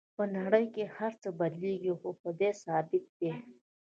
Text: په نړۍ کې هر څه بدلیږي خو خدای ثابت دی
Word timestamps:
په 0.15 0.23
نړۍ 0.37 0.65
کې 0.75 0.83
هر 0.97 1.11
څه 1.21 1.29
بدلیږي 1.39 1.93
خو 1.99 2.09
خدای 2.21 2.51
ثابت 2.63 3.05
دی 3.19 3.31